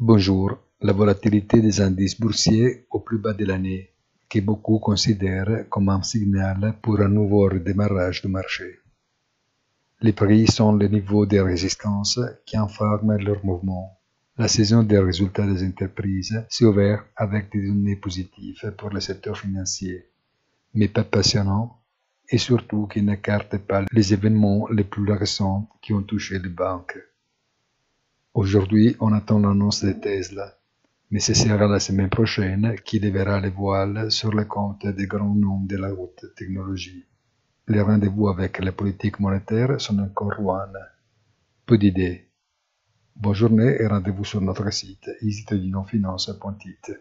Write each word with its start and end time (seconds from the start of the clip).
Bonjour. 0.00 0.56
La 0.80 0.92
volatilité 0.92 1.60
des 1.60 1.80
indices 1.80 2.20
boursiers 2.20 2.86
au 2.88 3.00
plus 3.00 3.18
bas 3.18 3.32
de 3.32 3.44
l'année, 3.44 3.90
que 4.28 4.38
beaucoup 4.38 4.78
considèrent 4.78 5.68
comme 5.68 5.88
un 5.88 6.04
signal 6.04 6.76
pour 6.80 7.00
un 7.00 7.08
nouveau 7.08 7.48
redémarrage 7.48 8.22
du 8.22 8.28
marché. 8.28 8.78
Les 10.00 10.12
prix 10.12 10.46
sont 10.46 10.72
le 10.72 10.86
niveau 10.86 11.26
de 11.26 11.40
résistance 11.40 12.20
qui 12.46 12.56
informent 12.56 13.16
leur 13.16 13.44
mouvement. 13.44 13.98
La 14.36 14.46
saison 14.46 14.84
des 14.84 15.00
résultats 15.00 15.48
des 15.48 15.66
entreprises 15.66 16.46
s'est 16.48 16.64
ouverte 16.64 17.08
avec 17.16 17.50
des 17.50 17.66
données 17.66 17.96
positives 17.96 18.72
pour 18.78 18.90
le 18.90 19.00
secteur 19.00 19.36
financier, 19.36 20.10
mais 20.74 20.86
pas 20.86 21.02
passionnant 21.02 21.80
et 22.28 22.38
surtout 22.38 22.86
qui 22.86 23.02
n'écarte 23.02 23.58
pas 23.58 23.84
les 23.90 24.12
événements 24.12 24.68
les 24.68 24.84
plus 24.84 25.10
récents 25.10 25.68
qui 25.82 25.92
ont 25.92 26.04
touché 26.04 26.38
les 26.38 26.50
banques. 26.50 26.96
Aujourd'hui, 28.40 28.94
on 29.00 29.12
attend 29.14 29.40
l'annonce 29.40 29.84
de 29.84 29.90
Tesla, 29.90 30.54
mais 31.10 31.18
ce 31.18 31.34
sera 31.34 31.66
la 31.66 31.80
semaine 31.80 32.08
prochaine 32.08 32.76
qui 32.84 33.00
lèvera 33.00 33.40
les 33.40 33.50
voiles 33.50 34.12
sur 34.12 34.32
le 34.32 34.44
compte 34.44 34.86
des 34.86 35.08
grands 35.08 35.34
noms 35.34 35.64
de 35.64 35.76
la 35.76 35.92
haute 35.92 36.24
technologie. 36.36 37.04
Les 37.66 37.80
rendez-vous 37.80 38.28
avec 38.28 38.60
la 38.60 38.70
politique 38.70 39.18
monétaire 39.18 39.80
sont 39.80 39.98
encore 39.98 40.34
loin. 40.38 40.68
Peu 41.66 41.78
d'idées. 41.78 42.28
Bonne 43.16 43.34
journée 43.34 43.74
et 43.80 43.88
rendez-vous 43.88 44.24
sur 44.24 44.40
notre 44.40 44.72
site 44.72 45.10
easytodinofinance.it. 45.20 46.92